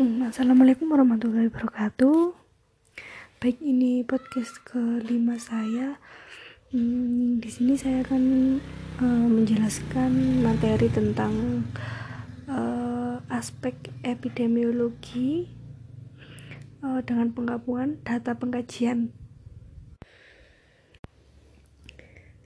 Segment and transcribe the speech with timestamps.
[0.00, 2.32] Hmm, Assalamualaikum warahmatullahi wabarakatuh.
[3.36, 6.00] Baik, ini podcast kelima saya.
[6.72, 8.24] Hmm, di sini saya akan
[8.96, 11.68] uh, menjelaskan materi tentang
[12.48, 15.52] uh, aspek epidemiologi
[16.80, 19.12] uh, dengan penggabungan data pengkajian.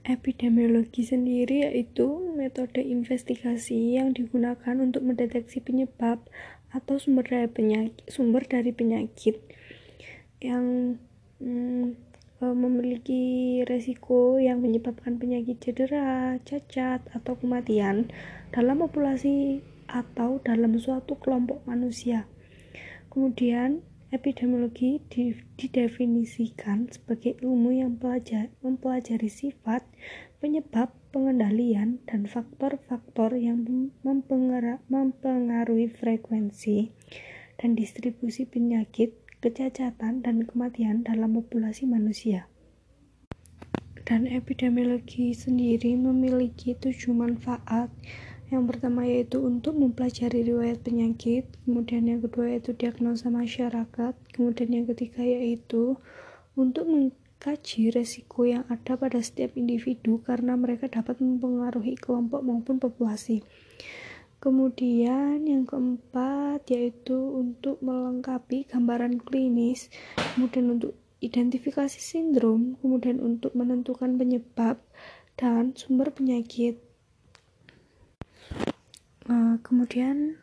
[0.05, 2.05] Epidemiologi sendiri yaitu
[2.37, 6.21] metode investigasi yang digunakan untuk mendeteksi penyebab
[6.69, 9.41] atau sumber dari penyakit sumber dari penyakit
[10.45, 10.95] yang
[11.41, 11.97] hmm,
[12.53, 18.11] memiliki resiko yang menyebabkan penyakit cedera, cacat, atau kematian
[18.53, 22.29] dalam populasi atau dalam suatu kelompok manusia.
[23.09, 23.81] Kemudian,
[24.15, 25.03] epidemiologi
[25.59, 27.99] didefinisikan sebagai ilmu yang
[28.63, 29.83] mempelajari sifat,
[30.39, 33.67] penyebab, pengendalian, dan faktor-faktor yang
[34.87, 36.95] mempengaruhi frekuensi
[37.59, 42.47] dan distribusi penyakit, kecacatan, dan kematian dalam populasi manusia.
[44.05, 47.91] Dan epidemiologi sendiri memiliki tujuh manfaat.
[48.45, 54.85] Yang pertama yaitu untuk mempelajari riwayat penyakit, kemudian yang kedua yaitu diagnosa masyarakat, kemudian yang
[54.85, 55.97] ketiga yaitu
[56.53, 56.85] untuk
[57.41, 63.41] kaji resiko yang ada pada setiap individu karena mereka dapat mempengaruhi kelompok maupun populasi.
[64.37, 69.89] Kemudian yang keempat yaitu untuk melengkapi gambaran klinis,
[70.37, 74.77] kemudian untuk identifikasi sindrom, kemudian untuk menentukan penyebab
[75.33, 76.77] dan sumber penyakit.
[79.61, 80.39] Kemudian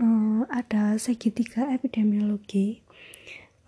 [0.00, 2.86] uh, ada segitiga epidemiologi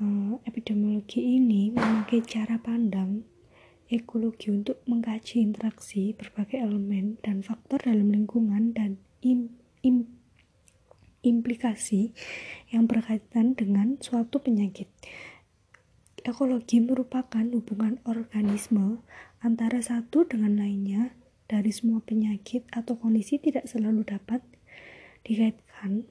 [0.02, 3.26] uh, epidemiologi ini memakai cara pandang
[3.88, 10.04] ekologi untuk mengkaji interaksi berbagai elemen dan faktor dalam lingkungan dan im, im,
[11.24, 12.12] implikasi
[12.68, 14.92] yang berkaitan dengan suatu penyakit.
[16.20, 19.00] Ekologi merupakan hubungan organisme
[19.40, 21.16] antara satu dengan lainnya
[21.48, 24.44] dari semua penyakit atau kondisi tidak selalu dapat
[25.24, 26.04] dikaitkan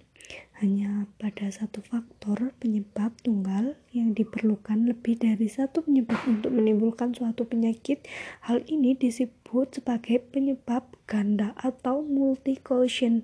[0.57, 7.45] hanya pada satu faktor penyebab tunggal yang diperlukan lebih dari satu penyebab untuk menimbulkan suatu
[7.45, 8.03] penyakit.
[8.41, 13.23] Hal ini disebut sebagai penyebab ganda atau multi caution.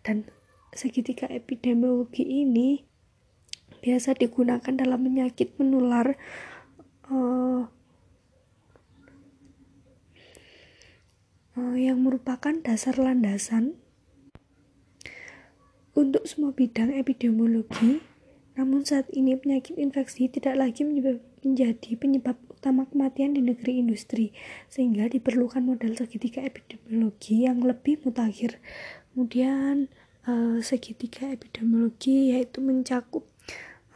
[0.00, 0.26] Dan
[0.72, 2.82] segitiga epidemiologi ini
[3.84, 6.16] biasa digunakan dalam penyakit menular
[7.12, 7.62] uh, uh,
[11.56, 13.80] yang merupakan dasar landasan
[15.96, 18.04] untuk semua bidang epidemiologi,
[18.52, 24.36] namun saat ini penyakit infeksi tidak lagi menjadi penyebab utama kematian di negeri industri,
[24.68, 28.60] sehingga diperlukan model segitiga epidemiologi yang lebih mutakhir.
[29.16, 29.88] Kemudian
[30.28, 33.24] uh, segitiga epidemiologi yaitu mencakup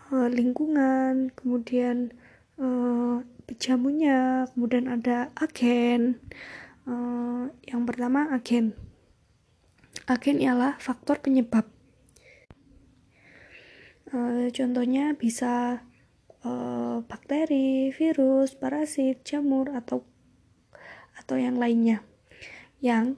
[0.09, 2.17] uh, lingkungan, kemudian
[2.57, 6.17] uh, pejamunya, kemudian ada agen.
[6.91, 8.75] Uh, yang pertama agen.
[10.11, 11.71] Agen ialah faktor penyebab
[14.11, 15.87] Uh, contohnya bisa
[16.43, 20.03] uh, bakteri, virus, parasit, jamur atau
[21.15, 22.03] atau yang lainnya
[22.83, 23.15] yang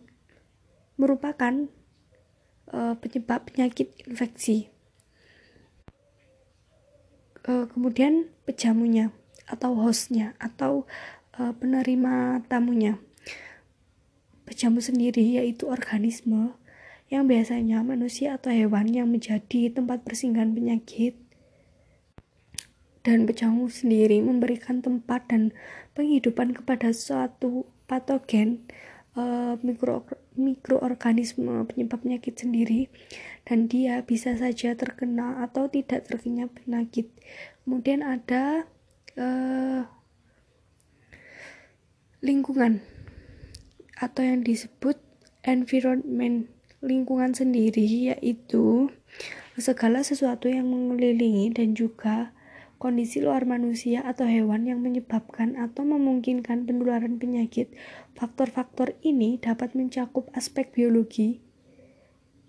[1.00, 1.72] merupakan
[2.76, 4.68] uh, penyebab penyakit infeksi.
[7.42, 9.10] Kemudian pejamunya
[9.50, 10.86] atau hostnya atau
[11.34, 13.02] penerima tamunya.
[14.62, 16.54] Pejamu sendiri yaitu organisme
[17.10, 21.18] yang biasanya manusia atau hewan yang menjadi tempat persinggahan penyakit.
[23.02, 25.50] Dan pejamu sendiri memberikan tempat dan
[25.98, 28.62] penghidupan kepada suatu patogen
[29.18, 30.06] uh, mikro
[30.38, 32.86] mikroorganisme penyebab penyakit sendiri.
[33.42, 37.10] Dan dia bisa saja terkena atau tidak terkena penyakit.
[37.66, 38.70] Kemudian ada
[39.18, 39.90] uh,
[42.22, 42.91] lingkungan
[44.02, 44.98] atau yang disebut
[45.46, 46.50] environment
[46.82, 48.90] lingkungan sendiri yaitu
[49.54, 52.34] segala sesuatu yang mengelilingi dan juga
[52.82, 57.70] kondisi luar manusia atau hewan yang menyebabkan atau memungkinkan penularan penyakit.
[58.18, 61.38] Faktor-faktor ini dapat mencakup aspek biologi,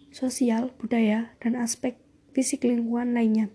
[0.09, 2.01] sosial, budaya, dan aspek
[2.33, 3.53] fisik lingkungan lainnya.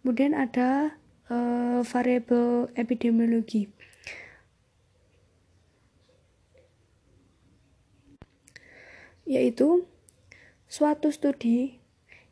[0.00, 0.96] Kemudian ada
[1.28, 3.68] uh, variabel epidemiologi.
[9.24, 9.84] Yaitu
[10.74, 11.78] Suatu studi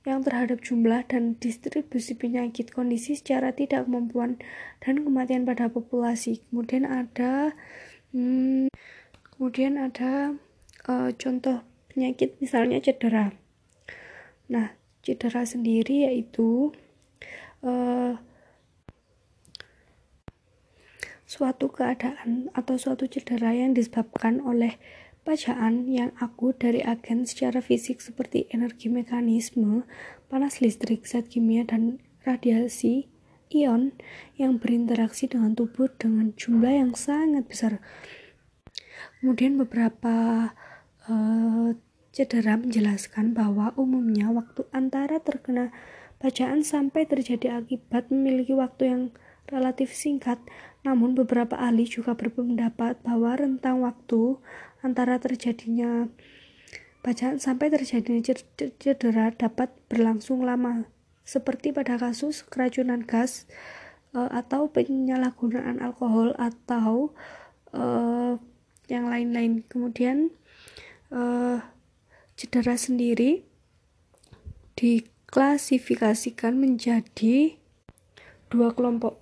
[0.02, 4.42] yang terhadap jumlah dan distribusi penyakit kondisi secara tidak kemampuan
[4.82, 6.42] dan kematian pada populasi.
[6.50, 7.54] Kemudian ada
[8.10, 8.66] hmm,
[9.36, 10.34] kemudian ada
[10.90, 11.62] uh, contoh
[11.92, 13.30] penyakit misalnya cedera.
[14.50, 14.74] Nah,
[15.06, 16.74] cedera sendiri yaitu
[17.62, 18.18] uh,
[21.30, 24.82] suatu keadaan atau suatu cedera yang disebabkan oleh
[25.22, 29.86] bacaan yang akut dari agen secara fisik seperti energi mekanisme,
[30.26, 33.06] panas listrik, zat kimia, dan radiasi
[33.52, 33.92] ion
[34.40, 37.78] yang berinteraksi dengan tubuh dengan jumlah yang sangat besar.
[39.20, 40.50] Kemudian beberapa
[41.06, 41.68] uh,
[42.12, 45.70] cedera menjelaskan bahwa umumnya waktu antara terkena
[46.18, 49.02] bacaan sampai terjadi akibat memiliki waktu yang
[49.50, 50.38] relatif singkat.
[50.82, 54.42] Namun beberapa ahli juga berpendapat bahwa rentang waktu
[54.82, 56.10] antara terjadinya
[57.02, 58.22] bacaan sampai terjadinya
[58.78, 60.86] cedera dapat berlangsung lama
[61.22, 63.46] seperti pada kasus keracunan gas
[64.14, 67.14] uh, atau penyalahgunaan alkohol atau
[67.74, 68.38] uh,
[68.90, 69.62] yang lain-lain.
[69.70, 70.34] Kemudian
[71.14, 71.62] uh,
[72.34, 73.46] cedera sendiri
[74.74, 77.54] diklasifikasikan menjadi
[78.50, 79.21] dua kelompok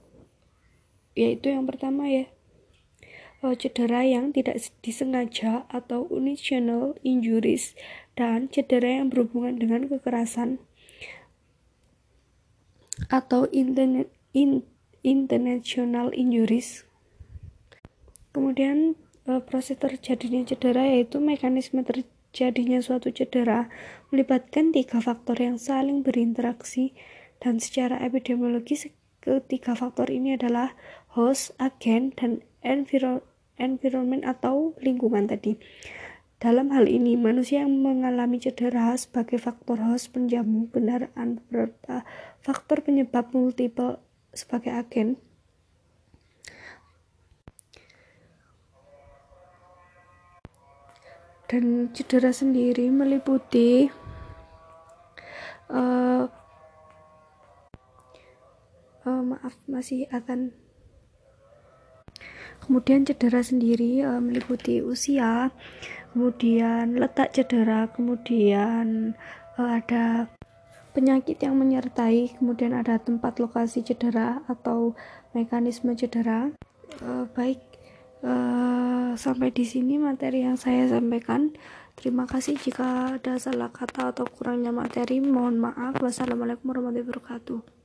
[1.18, 2.30] yaitu yang pertama ya
[3.42, 7.74] uh, cedera yang tidak disengaja atau unintentional injuries
[8.14, 10.60] dan cedera yang berhubungan dengan kekerasan
[13.08, 14.04] atau in,
[15.00, 16.84] international injuries.
[18.30, 23.72] Kemudian uh, proses terjadinya cedera yaitu mekanisme terjadinya suatu cedera
[24.12, 26.92] melibatkan tiga faktor yang saling berinteraksi
[27.40, 30.72] dan secara epidemiologis ketiga faktor ini adalah
[31.14, 32.46] host, agen, dan
[33.58, 35.58] environment atau lingkungan tadi.
[36.40, 42.08] Dalam hal ini, manusia yang mengalami cedera sebagai faktor host penjamu kendaraan beberapa
[42.40, 44.00] faktor penyebab multiple
[44.32, 45.20] sebagai agen.
[51.50, 53.90] Dan cedera sendiri meliputi
[55.68, 56.24] uh,
[59.04, 60.54] uh, maaf masih akan
[62.64, 65.50] kemudian cedera sendiri e, meliputi usia
[66.12, 69.16] kemudian letak cedera kemudian
[69.56, 70.30] e, ada
[70.90, 74.98] penyakit yang menyertai kemudian ada tempat lokasi cedera atau
[75.34, 76.50] mekanisme cedera.
[76.98, 77.60] E, baik
[78.22, 78.32] e,
[79.14, 81.54] sampai di sini materi yang saya sampaikan.
[81.98, 85.20] Terima kasih jika ada salah kata atau kurangnya materi.
[85.20, 86.00] Mohon maaf.
[86.00, 87.79] Wassalamualaikum warahmatullahi wabarakatuh